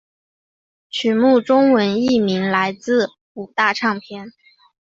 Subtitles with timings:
[0.89, 4.33] 曲目中文译名来自五大唱片。